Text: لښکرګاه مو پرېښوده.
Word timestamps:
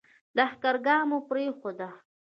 لښکرګاه 0.37 1.03
مو 1.09 1.17
پرېښوده. 1.29 1.89